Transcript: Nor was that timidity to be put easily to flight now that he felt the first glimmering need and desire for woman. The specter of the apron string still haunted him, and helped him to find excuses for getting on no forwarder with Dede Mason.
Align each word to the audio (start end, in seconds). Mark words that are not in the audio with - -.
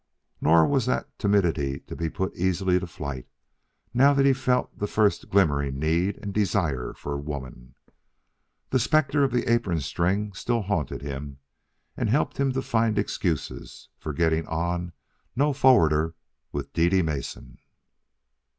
Nor 0.41 0.65
was 0.65 0.87
that 0.87 1.19
timidity 1.19 1.79
to 1.81 1.95
be 1.95 2.09
put 2.09 2.35
easily 2.35 2.79
to 2.79 2.87
flight 2.87 3.27
now 3.93 4.15
that 4.15 4.25
he 4.25 4.33
felt 4.33 4.75
the 4.79 4.87
first 4.87 5.29
glimmering 5.29 5.77
need 5.77 6.17
and 6.23 6.33
desire 6.33 6.95
for 6.97 7.15
woman. 7.19 7.75
The 8.71 8.79
specter 8.79 9.23
of 9.23 9.31
the 9.31 9.47
apron 9.47 9.79
string 9.79 10.33
still 10.33 10.63
haunted 10.63 11.03
him, 11.03 11.37
and 11.95 12.09
helped 12.09 12.37
him 12.37 12.51
to 12.53 12.63
find 12.63 12.97
excuses 12.97 13.89
for 13.99 14.11
getting 14.11 14.47
on 14.47 14.93
no 15.35 15.53
forwarder 15.53 16.15
with 16.51 16.73
Dede 16.73 17.05
Mason. 17.05 17.59